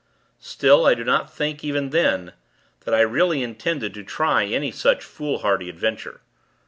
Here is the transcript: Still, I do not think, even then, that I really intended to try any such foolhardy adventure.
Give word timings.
Still, 0.39 0.87
I 0.87 0.95
do 0.95 1.03
not 1.03 1.31
think, 1.31 1.63
even 1.63 1.91
then, 1.91 2.33
that 2.85 2.93
I 2.95 3.01
really 3.01 3.43
intended 3.43 3.93
to 3.93 4.03
try 4.03 4.45
any 4.45 4.71
such 4.71 5.03
foolhardy 5.03 5.69
adventure. 5.69 6.21